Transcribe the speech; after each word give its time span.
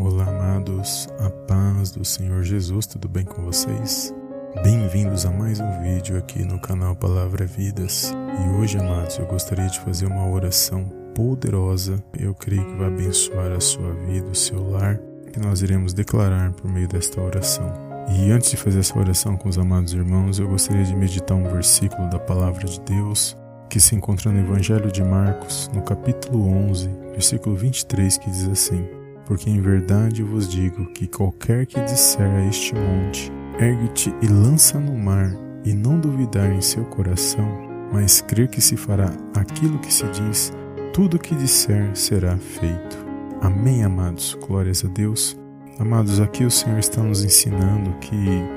Olá, 0.00 0.26
amados, 0.28 1.08
a 1.18 1.28
paz 1.28 1.90
do 1.90 2.04
Senhor 2.04 2.44
Jesus, 2.44 2.86
tudo 2.86 3.08
bem 3.08 3.24
com 3.24 3.42
vocês? 3.42 4.14
Bem-vindos 4.62 5.26
a 5.26 5.30
mais 5.32 5.58
um 5.58 5.82
vídeo 5.82 6.16
aqui 6.16 6.44
no 6.44 6.60
canal 6.60 6.94
Palavra 6.94 7.44
Vidas. 7.44 8.14
E 8.14 8.48
hoje, 8.56 8.78
amados, 8.78 9.18
eu 9.18 9.26
gostaria 9.26 9.66
de 9.66 9.80
fazer 9.80 10.06
uma 10.06 10.30
oração 10.30 10.84
poderosa. 11.16 12.00
Eu 12.16 12.32
creio 12.32 12.64
que 12.64 12.76
vai 12.76 12.86
abençoar 12.86 13.50
a 13.50 13.58
sua 13.58 13.92
vida, 13.92 14.30
o 14.30 14.36
seu 14.36 14.70
lar, 14.70 15.00
que 15.32 15.40
nós 15.40 15.62
iremos 15.62 15.92
declarar 15.92 16.52
por 16.52 16.70
meio 16.70 16.86
desta 16.86 17.20
oração. 17.20 17.68
E 18.08 18.30
antes 18.30 18.52
de 18.52 18.56
fazer 18.56 18.78
essa 18.78 18.96
oração 18.96 19.36
com 19.36 19.48
os 19.48 19.58
amados 19.58 19.94
irmãos, 19.94 20.38
eu 20.38 20.46
gostaria 20.46 20.84
de 20.84 20.94
meditar 20.94 21.36
um 21.36 21.42
versículo 21.42 22.08
da 22.08 22.20
Palavra 22.20 22.64
de 22.64 22.80
Deus 22.82 23.36
que 23.68 23.80
se 23.80 23.96
encontra 23.96 24.30
no 24.30 24.38
Evangelho 24.38 24.92
de 24.92 25.02
Marcos, 25.02 25.68
no 25.74 25.82
capítulo 25.82 26.48
11, 26.70 26.88
versículo 27.10 27.56
23, 27.56 28.16
que 28.16 28.30
diz 28.30 28.48
assim: 28.48 28.97
porque 29.28 29.50
em 29.50 29.60
verdade 29.60 30.22
vos 30.22 30.48
digo 30.48 30.86
que 30.86 31.06
qualquer 31.06 31.66
que 31.66 31.78
disser 31.82 32.26
a 32.26 32.46
este 32.46 32.74
monte, 32.74 33.30
ergue-te 33.60 34.12
e 34.22 34.26
lança 34.26 34.80
no 34.80 34.96
mar, 34.96 35.30
e 35.64 35.74
não 35.74 36.00
duvidar 36.00 36.50
em 36.50 36.62
seu 36.62 36.82
coração, 36.86 37.46
mas 37.92 38.22
crer 38.22 38.48
que 38.48 38.60
se 38.60 38.74
fará 38.74 39.12
aquilo 39.36 39.78
que 39.80 39.92
se 39.92 40.04
diz, 40.08 40.50
tudo 40.94 41.18
o 41.18 41.20
que 41.20 41.34
disser 41.34 41.94
será 41.94 42.38
feito. 42.38 43.06
Amém, 43.42 43.84
amados. 43.84 44.36
Glórias 44.46 44.82
a 44.82 44.88
Deus. 44.88 45.38
Amados, 45.78 46.20
aqui 46.20 46.44
o 46.44 46.50
Senhor 46.50 46.78
está 46.78 47.02
nos 47.02 47.22
ensinando 47.22 47.98
que 47.98 48.16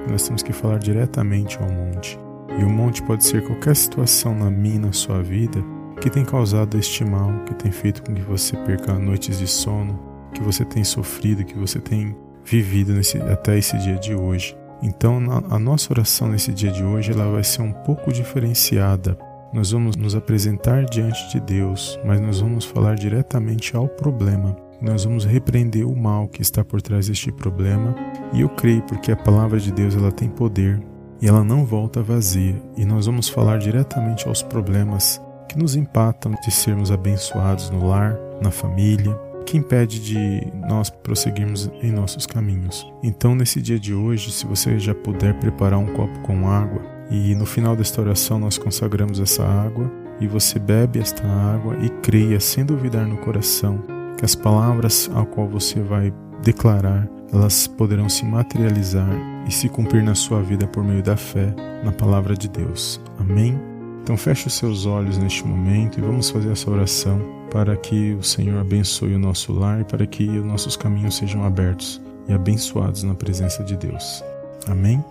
nós 0.10 0.26
temos 0.26 0.42
que 0.42 0.54
falar 0.54 0.80
diretamente 0.80 1.60
ao 1.60 1.70
monte. 1.70 2.18
E 2.58 2.64
o 2.64 2.70
monte 2.70 3.04
pode 3.04 3.26
ser 3.26 3.46
qualquer 3.46 3.76
situação 3.76 4.34
na 4.34 4.50
minha, 4.50 4.80
na 4.80 4.94
sua 4.94 5.22
vida, 5.22 5.62
que 6.00 6.10
tem 6.10 6.24
causado 6.24 6.78
este 6.78 7.04
mal, 7.04 7.44
que 7.44 7.54
tem 7.56 7.72
feito 7.72 8.02
com 8.04 8.14
que 8.14 8.22
você 8.22 8.56
perca 8.58 8.98
noites 8.98 9.38
de 9.38 9.48
sono, 9.48 10.11
que 10.34 10.42
você 10.42 10.66
tem 10.66 10.84
sofrido, 10.84 11.44
que 11.44 11.58
você 11.58 11.80
tem 11.80 12.16
vivido 12.44 12.94
nesse, 12.94 13.18
até 13.18 13.58
esse 13.58 13.78
dia 13.78 13.96
de 13.96 14.16
hoje. 14.16 14.58
Então, 14.82 15.20
a 15.50 15.60
nossa 15.60 15.94
oração 15.94 16.30
nesse 16.30 16.52
dia 16.52 16.72
de 16.72 16.84
hoje 16.84 17.12
ela 17.12 17.30
vai 17.32 17.44
ser 17.44 17.62
um 17.62 17.72
pouco 17.72 18.12
diferenciada. 18.12 19.18
Nós 19.54 19.72
vamos 19.72 19.96
nos 19.96 20.16
apresentar 20.16 20.86
diante 20.86 21.30
de 21.30 21.40
Deus, 21.40 22.00
mas 22.04 22.20
nós 22.20 22.40
vamos 22.40 22.66
falar 22.66 22.96
diretamente 22.96 23.76
ao 23.76 23.88
problema. 23.88 24.56
Nós 24.82 25.04
vamos 25.04 25.24
repreender 25.24 25.88
o 25.88 25.96
mal 25.96 26.28
que 26.28 26.42
está 26.42 26.64
por 26.66 26.82
trás 26.82 27.08
deste 27.08 27.32
problema, 27.32 27.94
e 28.34 28.42
eu 28.42 28.50
creio 28.50 28.82
porque 28.84 29.12
a 29.12 29.16
palavra 29.16 29.60
de 29.60 29.72
Deus 29.72 29.96
ela 29.96 30.12
tem 30.12 30.28
poder 30.28 30.82
e 31.22 31.28
ela 31.28 31.44
não 31.44 31.64
volta 31.64 32.02
vazia. 32.02 32.60
E 32.76 32.84
nós 32.84 33.06
vamos 33.06 33.30
falar 33.30 33.60
diretamente 33.60 34.28
aos 34.28 34.42
problemas 34.42 35.22
que 35.48 35.60
nos 35.60 35.76
empatam 35.76 36.32
de 36.44 36.50
sermos 36.50 36.92
abençoados 36.92 37.70
no 37.70 37.88
lar, 37.88 38.18
na 38.42 38.50
família, 38.50 39.16
que 39.52 39.58
impede 39.58 40.00
de 40.00 40.48
nós 40.66 40.90
prosseguirmos 40.90 41.70
em 41.84 41.92
nossos 41.92 42.26
caminhos. 42.26 42.90
Então, 43.04 43.36
nesse 43.36 43.62
dia 43.62 43.78
de 43.78 43.94
hoje, 43.94 44.32
se 44.32 44.46
você 44.46 44.80
já 44.80 44.96
puder 44.96 45.38
preparar 45.40 45.78
um 45.78 45.88
copo 45.88 46.18
com 46.22 46.50
água 46.50 46.82
e 47.10 47.36
no 47.36 47.46
final 47.46 47.76
desta 47.76 48.00
oração 48.00 48.40
nós 48.40 48.58
consagramos 48.58 49.20
essa 49.20 49.46
água 49.46 49.92
e 50.22 50.28
você 50.28 50.58
bebe 50.58 51.00
esta 51.00 51.28
água 51.28 51.76
e 51.82 51.90
creia 52.02 52.40
sem 52.40 52.64
duvidar 52.64 53.06
no 53.06 53.18
coração 53.18 53.84
que 54.18 54.24
as 54.24 54.36
palavras 54.36 55.12
ao 55.14 55.26
qual 55.26 55.50
você 55.50 55.82
vai 55.82 56.14
declarar, 56.42 57.10
elas 57.34 57.68
poderão 57.68 58.08
se 58.08 58.24
materializar 58.24 59.10
e 59.46 59.52
se 59.52 59.68
cumprir 59.68 60.02
na 60.02 60.16
sua 60.16 60.42
vida 60.42 60.66
por 60.66 60.82
meio 60.82 61.04
da 61.04 61.18
fé 61.18 61.54
na 61.84 61.92
palavra 61.92 62.38
de 62.38 62.48
Deus. 62.48 63.02
Amém. 63.20 63.71
Então 64.04 64.18
feche 64.18 64.48
os 64.48 64.54
seus 64.54 64.86
olhos 64.86 65.18
neste 65.18 65.46
momento 65.46 66.00
e 66.00 66.02
vamos 66.02 66.30
fazer 66.30 66.52
essa 66.52 66.70
oração 66.70 67.22
para 67.52 67.76
que 67.76 68.14
o 68.14 68.24
Senhor 68.24 68.60
abençoe 68.60 69.14
o 69.14 69.20
nosso 69.20 69.54
lar, 69.54 69.84
para 69.86 70.06
que 70.08 70.28
os 70.28 70.46
nossos 70.46 70.76
caminhos 70.76 71.18
sejam 71.18 71.44
abertos 71.44 72.02
e 72.28 72.34
abençoados 72.34 73.04
na 73.04 73.14
presença 73.14 73.64
de 73.64 73.76
Deus. 73.76 74.24
Amém? 74.68 75.04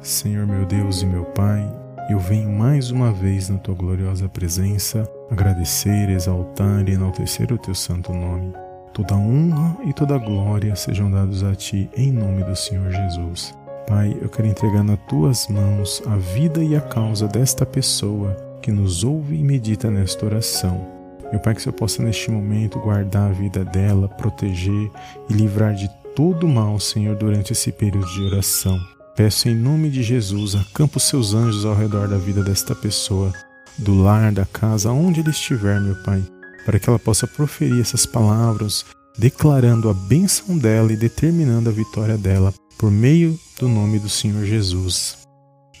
Senhor 0.00 0.46
meu 0.46 0.64
Deus 0.66 1.02
e 1.02 1.06
meu 1.06 1.24
Pai, 1.24 1.66
eu 2.08 2.18
venho 2.18 2.52
mais 2.52 2.90
uma 2.90 3.10
vez 3.10 3.48
na 3.48 3.58
tua 3.58 3.74
gloriosa 3.74 4.28
presença 4.28 5.10
agradecer, 5.30 6.08
exaltar 6.08 6.88
e 6.88 6.92
enaltecer 6.92 7.52
o 7.52 7.58
teu 7.58 7.74
santo 7.74 8.12
nome. 8.12 8.52
Toda 8.92 9.16
honra 9.16 9.76
e 9.84 9.92
toda 9.92 10.16
glória 10.16 10.76
sejam 10.76 11.10
dados 11.10 11.42
a 11.42 11.54
ti 11.54 11.90
em 11.96 12.12
nome 12.12 12.44
do 12.44 12.54
Senhor 12.54 12.90
Jesus. 12.90 13.52
Pai, 13.86 14.16
eu 14.20 14.28
quero 14.28 14.48
entregar 14.48 14.82
nas 14.82 14.98
tuas 15.08 15.46
mãos 15.46 16.02
a 16.06 16.16
vida 16.16 16.62
e 16.62 16.74
a 16.74 16.80
causa 16.80 17.28
desta 17.28 17.64
pessoa 17.64 18.36
que 18.60 18.72
nos 18.72 19.04
ouve 19.04 19.36
e 19.36 19.44
medita 19.44 19.88
nesta 19.88 20.26
oração. 20.26 20.84
Meu 21.30 21.38
Pai, 21.38 21.54
que 21.54 21.62
você 21.62 21.70
possa 21.70 22.02
neste 22.02 22.28
momento 22.28 22.80
guardar 22.80 23.30
a 23.30 23.32
vida 23.32 23.64
dela, 23.64 24.08
proteger 24.08 24.90
e 25.30 25.32
livrar 25.32 25.74
de 25.74 25.88
todo 26.16 26.48
mal, 26.48 26.80
Senhor, 26.80 27.14
durante 27.14 27.52
esse 27.52 27.70
período 27.70 28.06
de 28.12 28.24
oração. 28.24 28.76
Peço 29.14 29.48
em 29.48 29.54
nome 29.54 29.88
de 29.88 30.02
Jesus, 30.02 30.56
acampa 30.56 30.98
os 30.98 31.04
seus 31.04 31.32
anjos 31.32 31.64
ao 31.64 31.74
redor 31.74 32.08
da 32.08 32.18
vida 32.18 32.42
desta 32.42 32.74
pessoa, 32.74 33.32
do 33.78 34.02
lar, 34.02 34.32
da 34.32 34.44
casa, 34.44 34.90
onde 34.90 35.20
ele 35.20 35.30
estiver, 35.30 35.80
meu 35.80 35.94
Pai, 36.02 36.22
para 36.64 36.80
que 36.80 36.88
ela 36.88 36.98
possa 36.98 37.26
proferir 37.26 37.80
essas 37.80 38.04
palavras, 38.04 38.84
declarando 39.16 39.88
a 39.88 39.94
bênção 39.94 40.58
dela 40.58 40.92
e 40.92 40.96
determinando 40.96 41.70
a 41.70 41.72
vitória 41.72 42.18
dela 42.18 42.52
por 42.78 42.90
meio 42.90 43.38
do 43.58 43.68
nome 43.68 43.98
do 43.98 44.08
Senhor 44.08 44.44
Jesus. 44.44 45.18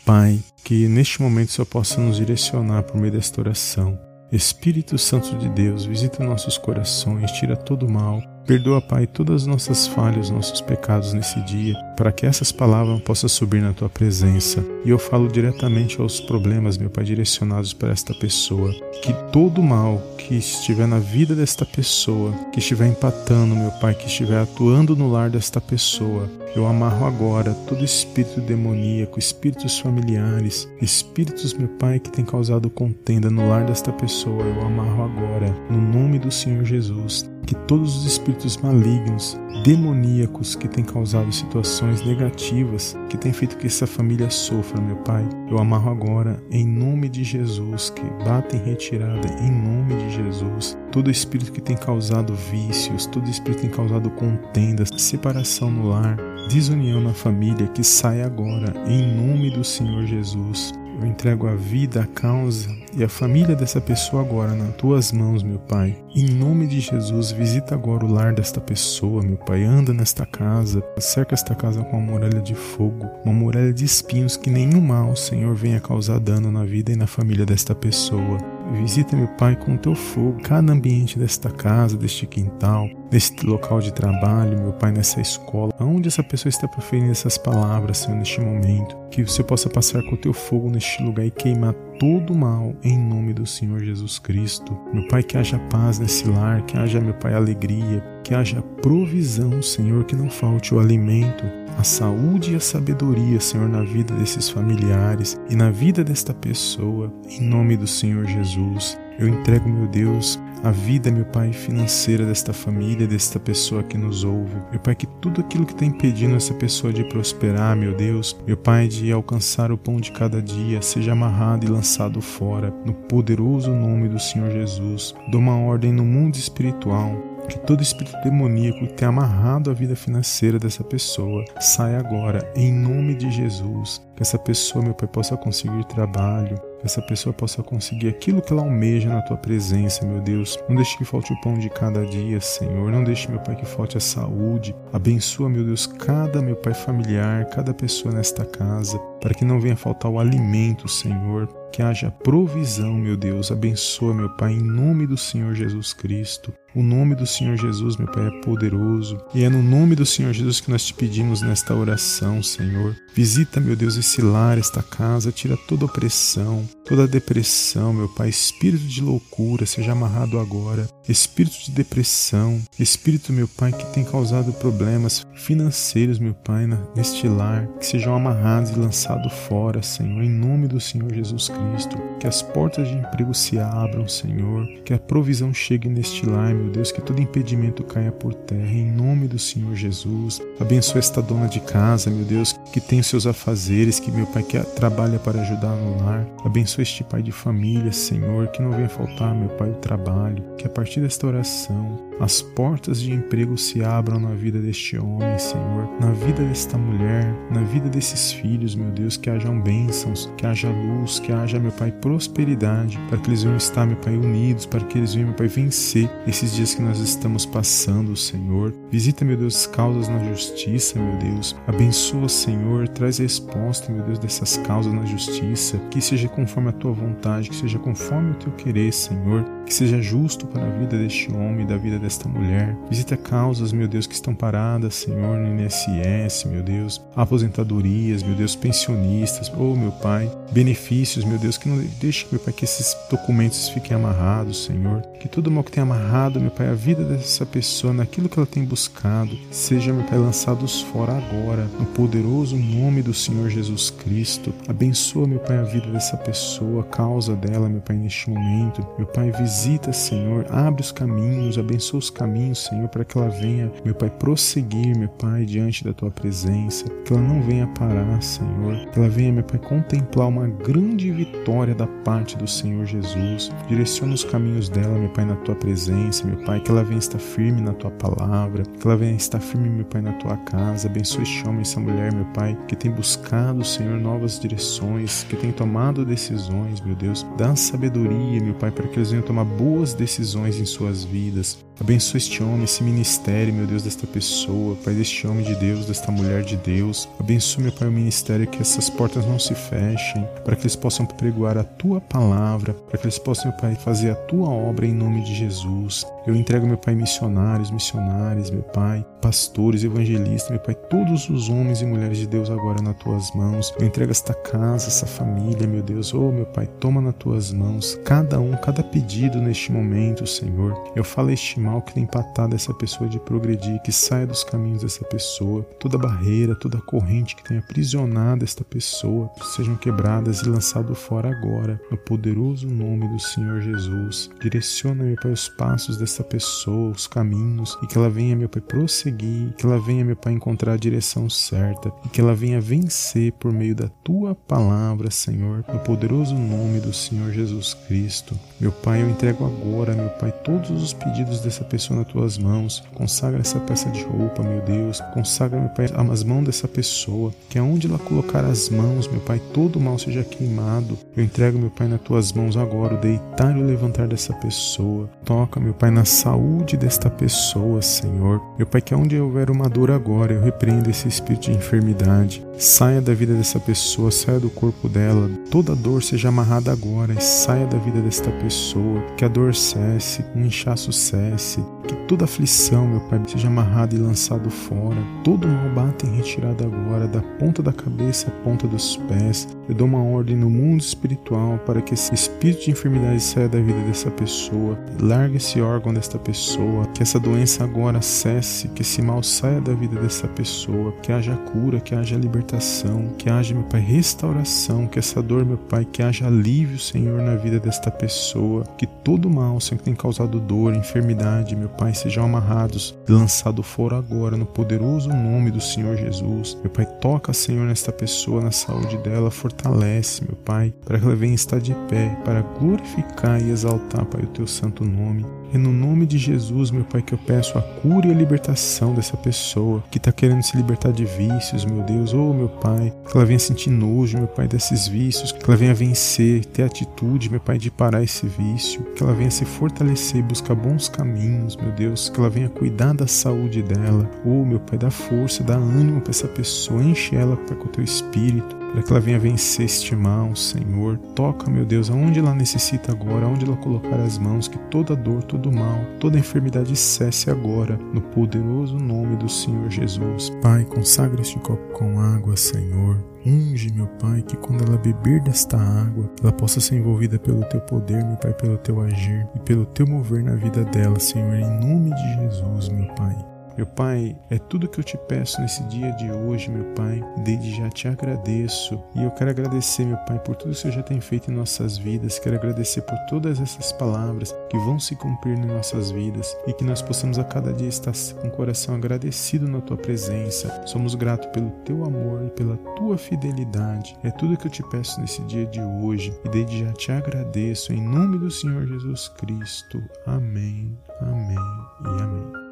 Pai, 0.04 0.42
que 0.64 0.88
neste 0.88 1.20
momento 1.20 1.52
só 1.52 1.64
possa 1.64 2.00
nos 2.00 2.16
direcionar 2.16 2.84
por 2.84 3.00
meio 3.00 3.12
desta 3.12 3.40
oração. 3.40 3.98
Espírito 4.32 4.98
Santo 4.98 5.36
de 5.38 5.48
Deus, 5.48 5.84
visita 5.84 6.24
nossos 6.24 6.58
corações, 6.58 7.30
tira 7.32 7.56
todo 7.56 7.86
o 7.86 7.90
mal 7.90 8.22
Perdoa, 8.46 8.80
Pai, 8.80 9.08
todas 9.08 9.42
as 9.42 9.46
nossas 9.46 9.88
falhas, 9.88 10.30
nossos 10.30 10.60
pecados 10.60 11.12
nesse 11.12 11.40
dia, 11.40 11.74
para 11.96 12.12
que 12.12 12.24
essas 12.24 12.52
palavras 12.52 13.00
possam 13.00 13.28
subir 13.28 13.60
na 13.60 13.72
tua 13.72 13.88
presença. 13.88 14.64
E 14.84 14.90
eu 14.90 15.00
falo 15.00 15.26
diretamente 15.26 16.00
aos 16.00 16.20
problemas, 16.20 16.78
meu 16.78 16.88
Pai, 16.88 17.02
direcionados 17.02 17.72
para 17.72 17.90
esta 17.90 18.14
pessoa. 18.14 18.72
Que 19.02 19.12
todo 19.32 19.60
mal 19.60 20.00
que 20.26 20.34
estiver 20.34 20.88
na 20.88 20.98
vida 20.98 21.36
desta 21.36 21.64
pessoa, 21.64 22.32
que 22.52 22.58
estiver 22.58 22.88
empatando, 22.88 23.54
meu 23.54 23.70
Pai, 23.72 23.94
que 23.94 24.06
estiver 24.06 24.40
atuando 24.40 24.96
no 24.96 25.08
lar 25.08 25.30
desta 25.30 25.60
pessoa, 25.60 26.28
eu 26.54 26.66
amarro 26.66 27.06
agora 27.06 27.54
todo 27.68 27.84
espírito 27.84 28.40
demoníaco, 28.40 29.20
espíritos 29.20 29.78
familiares, 29.78 30.68
espíritos, 30.82 31.54
meu 31.54 31.68
Pai, 31.68 32.00
que 32.00 32.10
tem 32.10 32.24
causado 32.24 32.68
contenda 32.68 33.30
no 33.30 33.48
lar 33.48 33.64
desta 33.66 33.92
pessoa, 33.92 34.42
eu 34.42 34.62
amarro 34.62 35.04
agora, 35.04 35.54
no 35.70 35.80
nome 35.80 36.18
do 36.18 36.32
Senhor 36.32 36.64
Jesus 36.64 37.30
que 37.46 37.54
todos 37.54 37.96
os 37.96 38.04
espíritos 38.04 38.56
malignos, 38.56 39.38
demoníacos 39.64 40.56
que 40.56 40.66
têm 40.66 40.84
causado 40.84 41.32
situações 41.32 42.04
negativas, 42.04 42.96
que 43.08 43.16
têm 43.16 43.32
feito 43.32 43.56
que 43.56 43.68
essa 43.68 43.86
família 43.86 44.28
sofra, 44.28 44.80
meu 44.80 44.96
Pai, 44.96 45.24
eu 45.48 45.58
amarro 45.58 45.90
agora 45.90 46.42
em 46.50 46.66
nome 46.66 47.08
de 47.08 47.22
Jesus, 47.22 47.90
que 47.90 48.02
bata 48.24 48.56
em 48.56 48.64
retirada 48.64 49.28
em 49.40 49.50
nome 49.50 49.94
de 49.94 50.15
Jesus. 50.16 50.76
Todo 50.90 51.10
espírito 51.10 51.52
que 51.52 51.60
tem 51.60 51.76
causado 51.76 52.34
vícios, 52.34 53.06
todo 53.06 53.28
espírito 53.28 53.60
que 53.60 53.68
tem 53.68 53.76
causado 53.76 54.10
contendas, 54.10 54.90
separação 54.96 55.70
no 55.70 55.90
lar, 55.90 56.16
desunião 56.48 57.00
na 57.00 57.12
família, 57.12 57.66
que 57.68 57.84
saia 57.84 58.26
agora 58.26 58.72
em 58.86 59.14
nome 59.14 59.50
do 59.50 59.62
Senhor 59.62 60.04
Jesus. 60.06 60.72
Eu 60.98 61.06
entrego 61.06 61.46
a 61.46 61.54
vida, 61.54 62.00
a 62.00 62.06
causa 62.06 62.74
e 62.96 63.04
a 63.04 63.08
família 63.08 63.54
dessa 63.54 63.80
pessoa 63.80 64.22
agora 64.22 64.54
nas 64.54 64.74
tuas 64.76 65.12
mãos, 65.12 65.42
meu 65.42 65.58
Pai. 65.58 65.94
Em 66.14 66.30
nome 66.30 66.66
de 66.66 66.80
Jesus, 66.80 67.32
visita 67.32 67.74
agora 67.74 68.04
o 68.04 68.10
lar 68.10 68.32
desta 68.32 68.62
pessoa, 68.62 69.22
meu 69.22 69.36
Pai. 69.36 69.62
Anda 69.64 69.92
nesta 69.92 70.24
casa, 70.24 70.82
cerca 70.98 71.34
esta 71.34 71.54
casa 71.54 71.84
com 71.84 71.98
uma 71.98 72.12
muralha 72.12 72.40
de 72.40 72.54
fogo, 72.54 73.06
uma 73.24 73.34
muralha 73.34 73.74
de 73.74 73.84
espinhos 73.84 74.38
que 74.38 74.48
nenhum 74.48 74.80
mal, 74.80 75.14
Senhor, 75.14 75.54
venha 75.54 75.80
causar 75.80 76.18
dano 76.18 76.50
na 76.50 76.64
vida 76.64 76.90
e 76.90 76.96
na 76.96 77.06
família 77.06 77.44
desta 77.44 77.74
pessoa. 77.74 78.55
Visita, 78.72 79.16
meu 79.16 79.28
Pai, 79.28 79.56
com 79.56 79.74
o 79.74 79.78
teu 79.78 79.94
fogo 79.94 80.40
cada 80.42 80.72
ambiente 80.72 81.18
desta 81.18 81.50
casa, 81.50 81.96
deste 81.96 82.26
quintal, 82.26 82.88
neste 83.10 83.46
local 83.46 83.80
de 83.80 83.92
trabalho, 83.92 84.60
meu 84.60 84.72
Pai, 84.72 84.92
nessa 84.92 85.20
escola, 85.20 85.72
aonde 85.78 86.08
essa 86.08 86.22
pessoa 86.22 86.50
está 86.50 86.66
proferindo 86.68 87.10
essas 87.10 87.38
palavras, 87.38 87.98
Senhor, 87.98 88.16
neste 88.16 88.40
momento. 88.40 88.96
Que 89.10 89.22
você 89.22 89.42
possa 89.42 89.70
passar 89.70 90.02
com 90.02 90.14
o 90.14 90.18
teu 90.18 90.32
fogo 90.32 90.68
neste 90.68 91.02
lugar 91.02 91.24
e 91.24 91.30
queimar 91.30 91.72
todo 91.98 92.32
o 92.32 92.36
mal 92.36 92.74
em 92.82 92.98
nome 92.98 93.32
do 93.32 93.46
Senhor 93.46 93.80
Jesus 93.82 94.18
Cristo. 94.18 94.76
Meu 94.92 95.06
Pai, 95.08 95.22
que 95.22 95.38
haja 95.38 95.58
paz 95.70 95.98
nesse 95.98 96.28
lar, 96.28 96.62
que 96.62 96.76
haja, 96.76 97.00
meu 97.00 97.14
Pai, 97.14 97.34
alegria, 97.34 98.04
que 98.26 98.34
haja 98.34 98.60
provisão, 98.82 99.62
Senhor, 99.62 100.02
que 100.02 100.16
não 100.16 100.28
falte 100.28 100.74
o 100.74 100.80
alimento, 100.80 101.44
a 101.78 101.84
saúde 101.84 102.52
e 102.52 102.56
a 102.56 102.60
sabedoria, 102.60 103.38
Senhor, 103.38 103.68
na 103.68 103.84
vida 103.84 104.12
desses 104.14 104.48
familiares 104.48 105.40
e 105.48 105.54
na 105.54 105.70
vida 105.70 106.02
desta 106.02 106.34
pessoa, 106.34 107.12
em 107.28 107.40
nome 107.40 107.76
do 107.76 107.86
Senhor 107.86 108.26
Jesus. 108.26 108.98
Eu 109.16 109.28
entrego, 109.28 109.68
meu 109.68 109.86
Deus, 109.86 110.40
a 110.64 110.72
vida, 110.72 111.08
meu 111.08 111.24
Pai, 111.24 111.52
financeira 111.52 112.26
desta 112.26 112.52
família, 112.52 113.06
desta 113.06 113.38
pessoa 113.38 113.84
que 113.84 113.96
nos 113.96 114.24
ouve. 114.24 114.56
Meu 114.72 114.80
Pai, 114.80 114.96
que 114.96 115.06
tudo 115.06 115.40
aquilo 115.40 115.64
que 115.64 115.74
está 115.74 115.84
impedindo 115.84 116.34
essa 116.34 116.52
pessoa 116.52 116.92
de 116.92 117.04
prosperar, 117.04 117.76
meu 117.76 117.94
Deus, 117.94 118.36
meu 118.44 118.56
Pai, 118.56 118.88
de 118.88 119.12
alcançar 119.12 119.70
o 119.70 119.78
pão 119.78 120.00
de 120.00 120.10
cada 120.10 120.42
dia, 120.42 120.82
seja 120.82 121.12
amarrado 121.12 121.64
e 121.64 121.68
lançado 121.68 122.20
fora, 122.20 122.74
no 122.84 122.92
poderoso 122.92 123.70
nome 123.70 124.08
do 124.08 124.18
Senhor 124.18 124.50
Jesus. 124.50 125.14
Dou 125.30 125.40
uma 125.40 125.56
ordem 125.56 125.92
no 125.92 126.04
mundo 126.04 126.34
espiritual 126.34 127.35
que 127.46 127.58
todo 127.58 127.82
espírito 127.82 128.16
demoníaco 128.22 128.86
que 128.86 128.94
tem 128.94 129.08
amarrado 129.08 129.70
a 129.70 129.74
vida 129.74 129.96
financeira 129.96 130.58
dessa 130.58 130.84
pessoa 130.84 131.44
saia 131.60 131.98
agora, 131.98 132.50
em 132.54 132.72
nome 132.72 133.14
de 133.14 133.30
Jesus. 133.30 134.05
Que 134.16 134.22
essa 134.22 134.38
pessoa, 134.38 134.82
meu 134.82 134.94
Pai, 134.94 135.06
possa 135.06 135.36
conseguir 135.36 135.84
trabalho, 135.84 136.56
que 136.80 136.86
essa 136.86 137.02
pessoa 137.02 137.32
possa 137.32 137.62
conseguir 137.62 138.08
aquilo 138.08 138.40
que 138.40 138.52
ela 138.52 138.62
almeja 138.62 139.10
na 139.10 139.20
tua 139.22 139.36
presença, 139.36 140.06
meu 140.06 140.20
Deus. 140.20 140.58
Não 140.68 140.76
deixe 140.76 140.96
que 140.96 141.04
falte 141.04 141.32
o 141.32 141.40
pão 141.42 141.54
de 141.54 141.68
cada 141.68 142.04
dia, 142.06 142.40
Senhor. 142.40 142.90
Não 142.90 143.04
deixe, 143.04 143.30
meu 143.30 143.40
Pai, 143.40 143.54
que 143.54 143.66
falte 143.66 143.96
a 143.96 144.00
saúde. 144.00 144.74
Abençoa, 144.92 145.48
meu 145.48 145.64
Deus, 145.64 145.86
cada, 145.86 146.40
meu 146.40 146.56
Pai, 146.56 146.72
familiar, 146.72 147.44
cada 147.50 147.74
pessoa 147.74 148.14
nesta 148.14 148.44
casa, 148.44 148.98
para 149.20 149.34
que 149.34 149.44
não 149.44 149.60
venha 149.60 149.76
faltar 149.76 150.10
o 150.10 150.18
alimento, 150.18 150.88
Senhor 150.88 151.48
que 151.76 151.82
haja 151.82 152.10
provisão, 152.10 152.94
meu 152.94 153.18
Deus. 153.18 153.52
Abençoa, 153.52 154.14
meu 154.14 154.30
Pai, 154.30 154.54
em 154.54 154.62
nome 154.62 155.06
do 155.06 155.18
Senhor 155.18 155.54
Jesus 155.54 155.92
Cristo. 155.92 156.50
O 156.74 156.82
nome 156.82 157.14
do 157.14 157.26
Senhor 157.26 157.54
Jesus, 157.56 157.98
meu 157.98 158.10
Pai, 158.10 158.26
é 158.28 158.40
poderoso. 158.40 159.18
E 159.34 159.44
é 159.44 159.50
no 159.50 159.62
nome 159.62 159.94
do 159.94 160.06
Senhor 160.06 160.32
Jesus 160.32 160.58
que 160.58 160.70
nós 160.70 160.86
te 160.86 160.94
pedimos 160.94 161.42
nesta 161.42 161.74
oração, 161.74 162.42
Senhor. 162.42 162.96
Visita, 163.14 163.60
meu 163.60 163.76
Deus, 163.76 163.96
esse 164.06 164.22
lar, 164.22 164.56
esta 164.56 164.82
casa, 164.82 165.32
tira 165.32 165.56
toda 165.56 165.84
opressão, 165.84 166.64
toda 166.84 167.08
depressão, 167.08 167.92
meu 167.92 168.08
Pai. 168.08 168.28
Espírito 168.28 168.84
de 168.84 169.02
loucura 169.02 169.66
seja 169.66 169.92
amarrado 169.92 170.38
agora. 170.38 170.86
Espírito 171.08 171.56
de 171.64 171.72
depressão, 171.72 172.60
espírito, 172.78 173.32
meu 173.32 173.48
Pai, 173.48 173.72
que 173.72 173.86
tem 173.92 174.04
causado 174.04 174.52
problemas 174.52 175.26
financeiros, 175.34 176.18
meu 176.18 176.34
Pai, 176.34 176.66
neste 176.94 177.28
lar, 177.28 177.66
que 177.78 177.86
sejam 177.86 178.14
amarrados 178.14 178.70
e 178.70 178.78
lançados 178.78 179.32
fora, 179.32 179.82
Senhor, 179.82 180.22
em 180.22 180.30
nome 180.30 180.68
do 180.68 180.80
Senhor 180.80 181.12
Jesus 181.12 181.48
Cristo. 181.48 181.96
Que 182.20 182.26
as 182.26 182.42
portas 182.42 182.88
de 182.88 182.94
emprego 182.94 183.34
se 183.34 183.58
abram, 183.58 184.08
Senhor. 184.08 184.66
Que 184.84 184.94
a 184.94 184.98
provisão 184.98 185.52
chegue 185.52 185.88
neste 185.88 186.26
lar, 186.26 186.54
meu 186.54 186.70
Deus, 186.70 186.92
que 186.92 187.00
todo 187.00 187.22
impedimento 187.22 187.84
caia 187.84 188.12
por 188.12 188.34
terra, 188.34 188.72
em 188.72 188.90
nome 188.90 189.28
do 189.28 189.38
Senhor 189.38 189.74
Jesus. 189.74 190.40
Abençoa 190.60 191.00
esta 191.00 191.20
dona 191.20 191.48
de 191.48 191.60
casa, 191.60 192.10
meu 192.10 192.24
Deus, 192.24 192.54
que 192.72 192.80
tem 192.80 193.02
seus 193.02 193.26
afazeres, 193.26 193.95
que 194.00 194.10
meu 194.10 194.26
Pai 194.26 194.42
que 194.42 194.58
trabalha 194.58 195.18
para 195.18 195.40
ajudar 195.40 195.74
no 195.76 196.04
lar. 196.04 196.26
Abençoa 196.44 196.82
este 196.82 197.02
pai 197.04 197.22
de 197.22 197.32
família, 197.32 197.92
Senhor, 197.92 198.48
que 198.48 198.62
não 198.62 198.70
venha 198.70 198.88
faltar, 198.88 199.34
meu 199.34 199.48
Pai, 199.50 199.70
o 199.70 199.74
trabalho. 199.74 200.42
Que 200.56 200.66
a 200.66 200.70
partir 200.70 201.00
desta 201.00 201.26
oração, 201.26 201.98
as 202.20 202.40
portas 202.40 203.00
de 203.00 203.12
emprego 203.12 203.58
se 203.58 203.84
abram 203.84 204.18
na 204.18 204.34
vida 204.34 204.58
deste 204.58 204.96
homem, 204.96 205.38
Senhor, 205.38 205.88
na 206.00 206.12
vida 206.12 206.42
desta 206.42 206.78
mulher, 206.78 207.34
na 207.50 207.60
vida 207.62 207.88
desses 207.88 208.32
filhos, 208.32 208.74
meu 208.74 208.90
Deus, 208.90 209.16
que 209.16 209.28
hajam 209.28 209.60
bênçãos, 209.60 210.30
que 210.36 210.46
haja 210.46 210.68
luz, 210.70 211.18
que 211.18 211.32
haja, 211.32 211.58
meu 211.58 211.72
Pai, 211.72 211.92
prosperidade, 211.92 212.98
para 213.08 213.18
que 213.18 213.28
eles 213.28 213.42
venham 213.42 213.56
estar, 213.56 213.86
meu 213.86 213.96
Pai, 213.96 214.16
unidos, 214.16 214.64
para 214.64 214.80
que 214.80 214.98
eles 214.98 215.14
venham, 215.14 215.28
meu 215.28 215.36
Pai, 215.36 215.48
vencer 215.48 216.10
esses 216.26 216.54
dias 216.54 216.74
que 216.74 216.82
nós 216.82 216.98
estamos 217.00 217.44
passando, 217.44 218.16
Senhor. 218.16 218.72
Visita, 218.90 219.24
meu 219.24 219.36
Deus, 219.36 219.66
causas 219.66 220.08
na 220.08 220.22
justiça, 220.24 220.98
meu 220.98 221.18
Deus. 221.18 221.54
Abençoa, 221.66 222.28
Senhor, 222.28 222.88
traz 222.88 223.18
resposta, 223.18 223.85
meu 223.92 224.02
Deus, 224.04 224.18
dessas 224.18 224.56
causas 224.58 224.92
na 224.92 225.04
justiça, 225.04 225.78
que 225.90 226.00
seja 226.00 226.28
conforme 226.28 226.70
a 226.70 226.72
tua 226.72 226.92
vontade, 226.92 227.50
que 227.50 227.56
seja 227.56 227.78
conforme 227.78 228.32
o 228.32 228.34
teu 228.34 228.52
querer, 228.52 228.92
Senhor, 228.92 229.44
que 229.64 229.74
seja 229.74 230.00
justo 230.00 230.46
para 230.46 230.64
a 230.64 230.78
vida 230.78 230.96
deste 230.96 231.32
homem 231.32 231.62
e 231.62 231.68
da 231.68 231.76
vida 231.76 231.98
desta 231.98 232.28
mulher. 232.28 232.76
Visita 232.88 233.16
causas, 233.16 233.72
meu 233.72 233.88
Deus, 233.88 234.06
que 234.06 234.14
estão 234.14 234.34
paradas, 234.34 234.94
Senhor, 234.94 235.38
no 235.38 235.60
INSS, 235.60 236.44
meu 236.44 236.62
Deus, 236.62 237.00
aposentadorias, 237.14 238.22
meu 238.22 238.34
Deus, 238.34 238.54
pensionistas, 238.54 239.52
oh 239.56 239.74
meu 239.74 239.92
Pai, 239.92 240.30
benefícios, 240.52 241.24
meu 241.24 241.38
Deus, 241.38 241.58
que 241.58 241.68
não 241.68 241.78
deixe, 242.00 242.26
meu 242.30 242.40
Pai, 242.40 242.52
que 242.52 242.64
esses 242.64 242.96
documentos 243.10 243.68
fiquem 243.68 243.96
amarrados, 243.96 244.64
Senhor, 244.64 245.02
que 245.20 245.28
todo 245.28 245.50
mal 245.50 245.64
que 245.64 245.72
tem 245.72 245.82
amarrado, 245.82 246.40
meu 246.40 246.50
Pai, 246.50 246.68
a 246.68 246.74
vida 246.74 247.04
dessa 247.04 247.44
pessoa, 247.44 247.92
naquilo 247.92 248.28
que 248.28 248.38
ela 248.38 248.46
tem 248.46 248.64
buscado, 248.64 249.36
seja, 249.50 249.92
meu 249.92 250.04
Pai, 250.04 250.18
lançados 250.18 250.82
fora 250.82 251.12
agora, 251.12 251.68
no 251.78 251.86
poderoso 251.86 252.56
nome 252.56 253.02
do 253.02 253.12
Senhor 253.12 253.50
Jesus 253.50 253.75
Cristo. 253.90 254.52
Abençoa, 254.68 255.26
meu 255.26 255.38
Pai, 255.40 255.58
a 255.58 255.62
vida 255.62 255.86
dessa 255.90 256.16
pessoa, 256.16 256.80
a 256.80 256.84
causa 256.84 257.36
dela, 257.36 257.68
meu 257.68 257.80
Pai, 257.80 257.96
neste 257.96 258.30
momento. 258.30 258.86
Meu 258.98 259.06
Pai, 259.06 259.30
visita, 259.30 259.92
Senhor, 259.92 260.46
abre 260.50 260.82
os 260.82 260.92
caminhos, 260.92 261.58
abençoa 261.58 261.98
os 261.98 262.10
caminhos, 262.10 262.64
Senhor, 262.64 262.88
para 262.88 263.04
que 263.04 263.18
ela 263.18 263.28
venha, 263.28 263.70
meu 263.84 263.94
Pai, 263.94 264.10
prosseguir, 264.10 264.96
meu 264.96 265.08
Pai, 265.08 265.44
diante 265.44 265.84
da 265.84 265.92
tua 265.92 266.10
presença, 266.10 266.84
que 267.04 267.12
ela 267.12 267.22
não 267.22 267.40
venha 267.42 267.66
parar, 267.78 268.22
Senhor, 268.22 268.86
que 268.92 268.98
ela 268.98 269.08
venha, 269.08 269.32
meu 269.32 269.44
Pai, 269.44 269.58
contemplar 269.58 270.28
uma 270.28 270.48
grande 270.48 271.10
vitória 271.10 271.74
da 271.74 271.86
parte 271.86 272.36
do 272.36 272.46
Senhor 272.46 272.84
Jesus. 272.86 273.50
Direciona 273.68 274.14
os 274.14 274.24
caminhos 274.24 274.68
dela, 274.68 274.98
meu 274.98 275.10
Pai, 275.10 275.24
na 275.24 275.36
tua 275.36 275.54
presença, 275.54 276.26
meu 276.26 276.38
Pai, 276.44 276.60
que 276.60 276.70
ela 276.70 276.84
venha 276.84 276.98
estar 276.98 277.18
firme 277.18 277.60
na 277.60 277.72
tua 277.72 277.90
palavra, 277.90 278.62
que 278.62 278.86
ela 278.86 278.96
venha 278.96 279.16
estar 279.16 279.40
firme, 279.40 279.68
meu 279.68 279.84
Pai, 279.84 280.00
na 280.00 280.12
tua 280.14 280.36
casa. 280.38 280.88
Abençoa 280.88 281.22
este 281.22 281.46
homem, 281.46 281.62
essa 281.62 281.80
mulher, 281.80 282.12
meu 282.14 282.24
Pai, 282.26 282.56
que 282.68 282.76
tem 282.76 282.90
buscado, 282.90 283.64
Senhor, 283.66 283.98
novas 283.98 284.38
direções, 284.38 285.24
que 285.24 285.36
tem 285.36 285.52
tomado 285.52 286.04
decisões, 286.04 286.80
meu 286.80 286.94
Deus. 286.94 287.26
Dá 287.36 287.54
sabedoria, 287.56 288.40
meu 288.40 288.54
Pai, 288.54 288.70
para 288.70 288.88
que 288.88 288.98
eles 288.98 289.10
venham 289.10 289.24
tomar 289.24 289.44
boas 289.44 289.92
decisões 289.92 290.58
em 290.58 290.64
suas 290.64 291.04
vidas. 291.04 291.58
Abençoa 291.78 292.16
este 292.16 292.42
homem, 292.42 292.64
esse 292.64 292.82
ministério, 292.82 293.52
meu 293.52 293.66
Deus, 293.66 293.82
desta 293.82 294.06
pessoa, 294.06 294.76
Pai, 294.82 294.94
deste 294.94 295.26
homem 295.26 295.44
de 295.44 295.54
Deus, 295.56 295.84
desta 295.84 296.10
mulher 296.10 296.42
de 296.42 296.56
Deus. 296.56 297.06
Abençoa, 297.20 297.64
meu 297.64 297.72
Pai, 297.72 297.88
o 297.88 297.92
ministério, 297.92 298.46
que 298.46 298.62
essas 298.62 298.88
portas 298.88 299.26
não 299.26 299.38
se 299.38 299.54
fechem, 299.54 300.26
para 300.42 300.56
que 300.56 300.62
eles 300.62 300.74
possam 300.74 301.04
pregoar 301.04 301.58
a 301.58 301.64
tua 301.64 302.00
palavra, 302.00 302.72
para 302.72 302.96
que 302.96 303.04
eles 303.04 303.18
possam, 303.18 303.50
meu 303.50 303.60
Pai, 303.60 303.74
fazer 303.74 304.10
a 304.10 304.14
tua 304.14 304.48
obra 304.48 304.86
em 304.86 304.94
nome 304.94 305.22
de 305.22 305.34
Jesus. 305.34 306.06
Eu 306.26 306.34
entrego, 306.34 306.66
meu 306.66 306.78
Pai, 306.78 306.94
missionários, 306.94 307.70
missionárias, 307.70 308.50
meu 308.50 308.62
Pai, 308.62 309.04
pastores, 309.20 309.84
evangelistas, 309.84 310.50
meu 310.50 310.60
Pai, 310.60 310.74
todos 310.74 311.28
os 311.28 311.50
homens 311.50 311.82
e 311.82 311.84
mulheres 311.84 312.16
de 312.16 312.26
Deus 312.26 312.48
agora 312.48 312.80
nas 312.80 312.96
tuas 312.96 313.30
mãos. 313.34 313.45
Eu 313.78 313.86
entrego 313.86 314.10
esta 314.10 314.34
casa, 314.34 314.88
essa 314.88 315.06
família, 315.06 315.66
meu 315.66 315.82
Deus. 315.82 316.12
Oh, 316.12 316.32
meu 316.32 316.46
Pai, 316.46 316.66
toma 316.80 317.00
nas 317.00 317.14
tuas 317.14 317.52
mãos 317.52 317.98
cada 318.04 318.40
um, 318.40 318.52
cada 318.56 318.82
pedido 318.82 319.38
neste 319.40 319.72
momento, 319.72 320.26
Senhor. 320.26 320.74
Eu 320.94 321.04
falo 321.04 321.30
este 321.30 321.60
mal 321.60 321.82
que 321.82 321.94
tem 321.94 322.02
empatado 322.02 322.54
essa 322.54 322.72
pessoa 322.74 323.08
de 323.08 323.18
progredir, 323.20 323.80
que 323.82 323.92
saia 323.92 324.26
dos 324.26 324.44
caminhos 324.44 324.82
dessa 324.82 325.04
pessoa. 325.04 325.62
Toda 325.78 325.98
barreira, 325.98 326.54
toda 326.54 326.80
corrente 326.80 327.36
que 327.36 327.44
tenha 327.44 327.60
aprisionado 327.60 328.44
esta 328.44 328.64
pessoa, 328.64 329.30
sejam 329.54 329.76
quebradas 329.76 330.40
e 330.40 330.48
lançadas 330.48 330.98
fora 330.98 331.30
agora, 331.30 331.80
no 331.90 331.96
poderoso 331.96 332.68
nome 332.68 333.08
do 333.08 333.18
Senhor 333.20 333.60
Jesus. 333.60 334.30
Direciona, 334.40 335.04
meu 335.04 335.16
Pai, 335.16 335.32
os 335.32 335.48
passos 335.48 335.96
dessa 335.96 336.22
pessoa, 336.24 336.90
os 336.90 337.06
caminhos, 337.06 337.78
e 337.82 337.86
que 337.86 337.96
ela 337.96 338.10
venha, 338.10 338.36
meu 338.36 338.48
Pai, 338.48 338.62
prosseguir, 338.62 339.54
que 339.56 339.66
ela 339.66 339.78
venha, 339.78 340.04
meu 340.04 340.16
Pai, 340.16 340.32
encontrar 340.32 340.74
a 340.74 340.76
direção 340.76 341.28
certa, 341.28 341.92
e 342.04 342.08
que 342.08 342.20
ela 342.20 342.34
venha 342.34 342.60
vencer 342.60 343.32
por 343.36 343.52
meio 343.52 343.74
da 343.74 343.88
tua 344.04 344.34
palavra, 344.34 345.10
Senhor, 345.10 345.64
no 345.72 345.80
poderoso 345.80 346.34
nome 346.34 346.78
do 346.78 346.92
Senhor 346.92 347.32
Jesus 347.32 347.74
Cristo. 347.74 348.38
Meu 348.60 348.70
Pai, 348.70 349.02
eu 349.02 349.10
entrego 349.10 349.44
agora, 349.44 349.94
meu 349.94 350.10
Pai, 350.10 350.32
todos 350.44 350.70
os 350.70 350.92
pedidos 350.92 351.40
dessa 351.40 351.56
essa 351.56 351.64
pessoa 351.64 352.00
nas 352.00 352.08
tuas 352.08 352.36
mãos. 352.36 352.84
Consagra 352.94 353.40
essa 353.40 353.58
peça 353.60 353.88
de 353.90 354.02
roupa, 354.04 354.42
meu 354.42 354.60
Deus. 354.62 355.00
Consagra, 355.14 355.58
meu 355.58 355.70
Pai, 355.70 355.86
as 356.10 356.22
mãos 356.22 356.44
dessa 356.44 356.68
pessoa. 356.68 357.32
Que 357.48 357.58
aonde 357.58 357.86
ela 357.86 357.98
colocar 357.98 358.44
as 358.44 358.68
mãos, 358.68 359.08
meu 359.08 359.20
Pai, 359.20 359.40
todo 359.54 359.80
mal 359.80 359.98
seja 359.98 360.22
queimado. 360.22 360.98
Eu 361.16 361.24
entrego, 361.24 361.58
meu 361.58 361.70
Pai, 361.70 361.88
nas 361.88 362.00
tuas 362.00 362.32
mãos 362.32 362.56
agora 362.56 362.94
o 362.94 363.00
deitar 363.00 363.56
e 363.56 363.62
o 363.62 363.66
levantar 363.66 364.06
dessa 364.06 364.34
pessoa. 364.34 365.08
Toca, 365.24 365.58
meu 365.58 365.72
Pai, 365.72 365.90
na 365.90 366.04
saúde 366.04 366.76
desta 366.76 367.08
pessoa, 367.08 367.80
Senhor. 367.80 368.40
Meu 368.58 368.66
Pai, 368.66 368.82
que 368.82 368.92
aonde 368.92 369.18
houver 369.18 369.50
uma 369.50 369.68
dor 369.68 369.90
agora, 369.90 370.34
eu 370.34 370.42
repreendo 370.42 370.90
esse 370.90 371.08
espírito 371.08 371.50
de 371.50 371.56
enfermidade. 371.56 372.46
Saia 372.58 373.00
da 373.00 373.14
vida 373.14 373.25
dessa 373.34 373.60
pessoa, 373.60 374.10
saia 374.10 374.40
do 374.40 374.50
corpo 374.50 374.88
dela. 374.88 375.30
Toda 375.50 375.74
dor 375.74 376.02
seja 376.02 376.28
amarrada 376.28 376.72
agora 376.72 377.12
e 377.12 377.20
saia 377.20 377.66
da 377.66 377.78
vida 377.78 378.00
desta 378.00 378.30
pessoa. 378.30 379.00
Que 379.16 379.24
a 379.24 379.28
dor 379.28 379.54
cesse, 379.54 380.24
o 380.34 380.40
inchaço 380.40 380.92
cesse 380.92 381.60
que 381.86 381.94
toda 382.08 382.24
aflição, 382.24 382.86
meu 382.86 383.00
Pai, 383.00 383.20
seja 383.26 383.46
amarrada 383.46 383.94
e 383.94 383.98
lançado 383.98 384.50
fora. 384.50 384.96
Todo 385.22 385.46
mal 385.46 385.70
bata 385.70 386.06
em 386.06 386.16
retirada 386.16 386.64
agora, 386.64 387.06
da 387.06 387.20
ponta 387.38 387.62
da 387.62 387.72
cabeça 387.72 388.28
à 388.28 388.30
ponta 388.44 388.66
dos 388.66 388.96
pés. 389.08 389.48
Eu 389.68 389.74
dou 389.74 389.86
uma 389.86 390.02
ordem 390.02 390.36
no 390.36 390.50
mundo 390.50 390.80
espiritual 390.80 391.58
para 391.58 391.80
que 391.80 391.94
esse 391.94 392.12
espírito 392.12 392.64
de 392.64 392.70
enfermidade 392.72 393.22
saia 393.22 393.48
da 393.48 393.60
vida 393.60 393.80
dessa 393.86 394.10
pessoa. 394.10 394.78
Largue 395.00 395.36
esse 395.36 395.60
órgão 395.60 395.94
desta 395.94 396.18
pessoa. 396.18 396.86
Que 396.86 397.02
essa 397.02 397.20
doença 397.20 397.64
agora 397.64 398.02
cesse, 398.02 398.68
que 398.68 398.82
esse 398.82 399.00
mal 399.00 399.22
saia 399.22 399.60
da 399.60 399.72
vida 399.72 400.00
dessa 400.00 400.26
pessoa. 400.28 400.92
Que 401.02 401.12
haja 401.12 401.36
cura, 401.36 401.80
que 401.80 401.94
haja 401.94 402.16
libertação, 402.16 403.08
que 403.16 403.28
haja, 403.28 403.54
meu 403.54 403.64
Pai, 403.64 403.80
restauração. 403.80 404.86
Que 404.86 404.98
essa 404.98 405.22
dor, 405.22 405.44
meu 405.44 405.56
Pai, 405.56 405.84
que 405.84 406.02
haja 406.02 406.26
alívio, 406.26 406.78
Senhor, 406.78 407.20
na 407.22 407.34
vida 407.34 407.58
desta 407.58 407.90
pessoa. 407.90 408.64
Que 408.78 408.86
todo 408.86 409.28
mal, 409.28 409.60
Senhor, 409.60 409.78
que 409.78 409.84
tem 409.84 409.94
causado 409.94 410.38
dor, 410.38 410.74
enfermidade, 410.74 411.56
meu 411.56 411.68
Pai, 411.68 411.94
sejam 411.94 412.24
amarrados 412.24 412.96
lançados 413.08 413.66
fora 413.66 413.96
agora 413.96 414.36
no 414.36 414.46
poderoso 414.46 415.08
nome 415.08 415.50
do 415.50 415.60
Senhor 415.60 415.96
Jesus. 415.96 416.56
Meu 416.62 416.70
Pai, 416.70 416.86
toca, 417.00 417.32
Senhor, 417.32 417.66
nesta 417.66 417.92
pessoa, 417.92 418.42
na 418.42 418.50
saúde 418.50 418.96
dela, 418.98 419.30
fortalece, 419.30 420.24
meu 420.24 420.36
Pai, 420.36 420.72
para 420.84 420.98
que 420.98 421.04
ela 421.04 421.16
venha 421.16 421.34
estar 421.34 421.60
de 421.60 421.74
pé, 421.88 422.16
para 422.24 422.42
glorificar 422.42 423.40
e 423.40 423.50
exaltar, 423.50 424.04
Pai, 424.04 424.22
o 424.22 424.28
teu 424.28 424.46
santo 424.46 424.84
nome. 424.84 425.24
É 425.52 425.58
no 425.58 425.72
nome 425.72 426.06
de 426.06 426.18
Jesus, 426.18 426.70
meu 426.70 426.84
Pai, 426.84 427.02
que 427.02 427.14
eu 427.14 427.18
peço 427.18 427.56
a 427.56 427.62
cura 427.62 428.08
e 428.08 428.10
a 428.10 428.14
libertação 428.14 428.94
dessa 428.94 429.16
pessoa 429.16 429.82
que 429.90 429.98
está 429.98 430.10
querendo 430.10 430.42
se 430.42 430.56
libertar 430.56 430.92
de 430.92 431.04
vícios, 431.04 431.64
meu 431.64 431.82
Deus. 431.82 432.12
Oh, 432.12 432.32
meu 432.32 432.48
Pai, 432.48 432.92
que 433.08 433.16
ela 433.16 433.24
venha 433.24 433.38
sentir 433.38 433.70
nojo, 433.70 434.18
meu 434.18 434.26
Pai, 434.26 434.48
desses 434.48 434.88
vícios, 434.88 435.32
que 435.32 435.44
ela 435.48 435.56
venha 435.56 435.74
vencer, 435.74 436.44
ter 436.46 436.64
atitude, 436.64 437.30
meu 437.30 437.40
Pai, 437.40 437.58
de 437.58 437.70
parar 437.70 438.02
esse 438.02 438.26
vício, 438.26 438.82
que 438.96 439.02
ela 439.02 439.14
venha 439.14 439.30
se 439.30 439.44
fortalecer 439.44 440.18
e 440.18 440.22
buscar 440.22 440.54
bons 440.54 440.88
caminhos, 440.88 441.56
meu 441.56 441.72
Deus, 441.72 442.08
que 442.08 442.18
ela 442.18 442.28
venha 442.30 442.48
cuidar 442.48 442.92
da 442.92 443.06
saúde 443.06 443.62
dela. 443.62 444.10
Oh, 444.24 444.44
meu 444.44 444.60
Pai, 444.60 444.78
dá 444.78 444.90
força, 444.90 445.44
dá 445.44 445.54
ânimo 445.54 446.00
para 446.00 446.10
essa 446.10 446.28
pessoa, 446.28 446.82
enche 446.82 447.14
ela 447.14 447.36
com 447.36 447.54
o 447.54 447.68
teu 447.68 447.84
espírito 447.84 448.65
para 448.76 448.82
que 448.82 448.90
ela 448.90 449.00
venha 449.00 449.18
vencer 449.18 449.64
este 449.64 449.96
mal, 449.96 450.36
Senhor. 450.36 450.98
Toca, 451.14 451.50
meu 451.50 451.64
Deus, 451.64 451.90
aonde 451.90 452.18
ela 452.18 452.34
necessita 452.34 452.92
agora, 452.92 453.24
aonde 453.24 453.46
ela 453.46 453.56
colocar 453.56 453.98
as 453.98 454.18
mãos, 454.18 454.48
que 454.48 454.58
toda 454.70 454.94
dor, 454.94 455.22
todo 455.22 455.50
mal, 455.50 455.78
toda 455.98 456.18
enfermidade 456.18 456.76
cesse 456.76 457.30
agora, 457.30 457.78
no 457.94 458.02
poderoso 458.02 458.76
nome 458.76 459.16
do 459.16 459.30
Senhor 459.30 459.70
Jesus. 459.70 460.30
Pai, 460.42 460.66
consagra 460.66 461.22
este 461.22 461.38
copo 461.38 461.72
com 461.72 461.98
água, 461.98 462.36
Senhor. 462.36 463.02
Unge, 463.24 463.72
meu 463.72 463.86
Pai, 463.98 464.20
que 464.20 464.36
quando 464.36 464.62
ela 464.64 464.76
beber 464.76 465.22
desta 465.22 465.56
água, 465.56 466.10
ela 466.22 466.32
possa 466.32 466.60
ser 466.60 466.76
envolvida 466.76 467.18
pelo 467.18 467.44
teu 467.46 467.62
poder, 467.62 468.04
meu 468.04 468.16
Pai, 468.18 468.34
pelo 468.34 468.58
teu 468.58 468.82
agir 468.82 469.26
e 469.34 469.40
pelo 469.40 469.64
teu 469.64 469.86
mover 469.86 470.22
na 470.22 470.34
vida 470.34 470.62
dela, 470.64 471.00
Senhor, 471.00 471.34
em 471.34 471.60
nome 471.60 471.94
de 471.94 472.14
Jesus, 472.16 472.68
meu 472.68 472.86
Pai. 472.94 473.35
Meu 473.56 473.66
Pai, 473.66 474.14
é 474.28 474.38
tudo 474.38 474.68
que 474.68 474.78
eu 474.78 474.84
te 474.84 474.98
peço 475.08 475.40
nesse 475.40 475.62
dia 475.64 475.90
de 475.92 476.10
hoje, 476.10 476.50
meu 476.50 476.64
Pai. 476.74 477.02
Desde 477.24 477.56
já 477.56 477.70
te 477.70 477.88
agradeço. 477.88 478.78
E 478.94 479.02
eu 479.02 479.10
quero 479.12 479.30
agradecer, 479.30 479.86
meu 479.86 479.96
Pai, 479.98 480.18
por 480.18 480.36
tudo 480.36 480.50
que 480.50 480.58
o 480.58 480.60
Senhor 480.60 480.74
já 480.74 480.82
tem 480.82 481.00
feito 481.00 481.30
em 481.30 481.34
nossas 481.34 481.78
vidas. 481.78 482.18
Quero 482.18 482.36
agradecer 482.36 482.82
por 482.82 482.98
todas 483.08 483.40
essas 483.40 483.72
palavras 483.72 484.34
que 484.50 484.58
vão 484.58 484.78
se 484.78 484.94
cumprir 484.96 485.38
em 485.38 485.46
nossas 485.46 485.90
vidas 485.90 486.36
e 486.46 486.52
que 486.52 486.64
nós 486.64 486.82
possamos 486.82 487.18
a 487.18 487.24
cada 487.24 487.52
dia 487.52 487.68
estar 487.68 487.92
com 488.20 488.28
o 488.28 488.30
coração 488.30 488.74
agradecido 488.74 489.48
na 489.48 489.60
tua 489.60 489.76
presença. 489.76 490.66
Somos 490.66 490.94
gratos 490.94 491.28
pelo 491.28 491.50
teu 491.64 491.84
amor 491.84 492.24
e 492.26 492.30
pela 492.30 492.56
tua 492.76 492.98
fidelidade. 492.98 493.96
É 494.02 494.10
tudo 494.10 494.36
que 494.36 494.46
eu 494.46 494.50
te 494.50 494.62
peço 494.70 495.00
nesse 495.00 495.22
dia 495.22 495.46
de 495.46 495.60
hoje. 495.62 496.14
E 496.24 496.28
desde 496.28 496.64
já 496.64 496.72
te 496.72 496.92
agradeço 496.92 497.72
em 497.72 497.80
nome 497.80 498.18
do 498.18 498.30
Senhor 498.30 498.66
Jesus 498.66 499.08
Cristo. 499.08 499.82
Amém. 500.06 500.76
Amém. 501.00 502.45